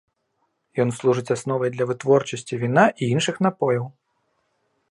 [0.83, 3.85] Ён служыць асновай для вытворчасці віна і іншых напояў.